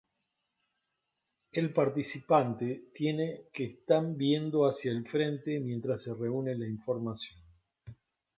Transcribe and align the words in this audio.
El 1.51 1.73
participante 1.73 2.85
tiene 2.95 3.49
que 3.53 3.65
están 3.65 4.17
viendo 4.17 4.63
hacia 4.67 4.91
el 4.91 5.07
frente 5.07 5.59
mientras 5.59 6.01
se 6.01 6.15
reúne 6.15 6.55
la 6.55 6.67
información. 6.67 7.39